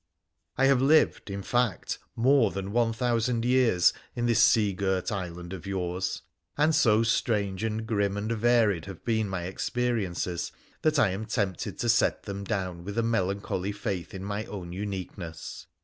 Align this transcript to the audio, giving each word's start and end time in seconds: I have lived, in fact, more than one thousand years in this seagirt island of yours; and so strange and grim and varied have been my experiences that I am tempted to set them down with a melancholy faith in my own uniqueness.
I 0.57 0.65
have 0.65 0.81
lived, 0.81 1.29
in 1.29 1.43
fact, 1.43 1.99
more 2.15 2.49
than 2.49 2.71
one 2.71 2.91
thousand 2.91 3.45
years 3.45 3.93
in 4.15 4.25
this 4.25 4.43
seagirt 4.43 5.11
island 5.11 5.53
of 5.53 5.67
yours; 5.67 6.23
and 6.57 6.73
so 6.73 7.03
strange 7.03 7.63
and 7.63 7.85
grim 7.85 8.17
and 8.17 8.31
varied 8.31 8.85
have 8.85 9.05
been 9.05 9.29
my 9.29 9.43
experiences 9.43 10.51
that 10.81 10.97
I 10.97 11.11
am 11.11 11.25
tempted 11.27 11.77
to 11.77 11.87
set 11.87 12.23
them 12.23 12.43
down 12.43 12.83
with 12.83 12.97
a 12.97 13.03
melancholy 13.03 13.73
faith 13.73 14.15
in 14.15 14.23
my 14.23 14.45
own 14.45 14.73
uniqueness. 14.73 15.67